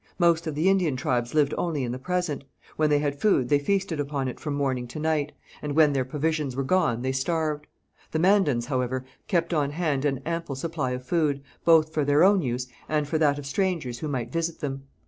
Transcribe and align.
Most 0.17 0.47
of 0.47 0.55
the 0.55 0.67
Indian 0.67 0.95
tribes 0.95 1.35
lived 1.35 1.53
only 1.59 1.83
in 1.83 1.91
the 1.91 1.99
present; 1.99 2.43
when 2.75 2.89
they 2.89 2.97
had 2.97 3.19
food 3.21 3.49
they 3.49 3.59
feasted 3.59 3.99
upon 3.99 4.27
it 4.27 4.39
from 4.39 4.55
morning 4.55 4.87
to 4.87 4.97
night, 4.97 5.31
and 5.61 5.75
when 5.75 5.93
their 5.93 6.03
provisions 6.03 6.55
were 6.55 6.63
gone 6.63 7.03
they 7.03 7.11
starved. 7.11 7.67
The 8.09 8.17
Mandans, 8.17 8.65
however, 8.65 9.05
kept 9.27 9.53
on 9.53 9.69
hand 9.69 10.03
an 10.03 10.21
ample 10.25 10.55
supply 10.55 10.89
of 10.93 11.05
food, 11.05 11.43
both 11.63 11.93
for 11.93 12.03
their 12.03 12.23
own 12.23 12.41
use 12.41 12.65
and 12.89 13.07
for 13.07 13.19
that 13.19 13.37
of 13.37 13.45
strangers 13.45 13.99
who 13.99 14.07
might 14.07 14.31
visit 14.31 14.59
them. 14.59 14.85